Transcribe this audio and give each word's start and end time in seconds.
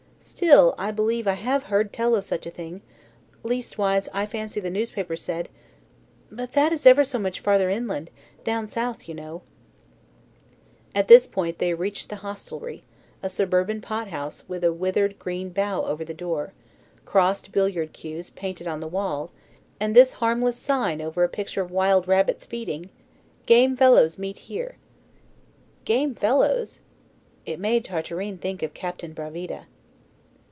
Still, 0.23 0.75
I 0.77 0.91
believe 0.91 1.27
I 1.27 1.33
have 1.33 1.63
heard 1.63 1.91
tell 1.91 2.15
of 2.15 2.23
such 2.23 2.45
a 2.45 2.51
thing 2.51 2.81
leastwise, 3.43 4.07
I 4.13 4.25
fancy 4.27 4.59
the 4.59 4.69
newspapers 4.69 5.19
said 5.21 5.49
but 6.31 6.53
that 6.53 6.71
is 6.71 6.85
ever 6.85 7.03
so 7.03 7.17
much 7.17 7.39
farther 7.39 7.69
inland 7.71 8.11
down 8.43 8.67
South, 8.67 9.07
you 9.07 9.15
know" 9.15 9.41
At 10.93 11.07
this 11.07 11.25
point 11.25 11.57
they 11.57 11.73
reached 11.73 12.09
the 12.09 12.17
hostelry, 12.17 12.83
a 13.23 13.29
suburban 13.31 13.81
pothouse, 13.81 14.47
with 14.47 14.63
a 14.63 14.71
withered 14.71 15.17
green 15.19 15.49
bough 15.49 15.83
over 15.85 16.05
the 16.05 16.13
door, 16.13 16.53
crossed 17.03 17.51
billiard 17.51 17.91
cues 17.91 18.29
painted 18.29 18.67
on 18.67 18.79
the 18.79 18.87
wall, 18.87 19.31
and 19.79 19.95
this 19.95 20.13
harmless 20.13 20.55
sign 20.57 21.01
over 21.01 21.23
a 21.23 21.29
picture 21.29 21.61
of 21.63 21.71
wild 21.71 22.07
rabbits, 22.07 22.45
feeding: 22.45 22.89
"GAME 23.47 23.75
FELLOWS 23.75 24.19
MEET 24.19 24.37
HERE." 24.37 24.77
"Game 25.83 26.13
fellows!" 26.13 26.79
It 27.47 27.59
made 27.59 27.85
Tartarin 27.85 28.37
think 28.37 28.61
of 28.61 28.73
Captain 28.75 29.13
Bravida. 29.13 29.65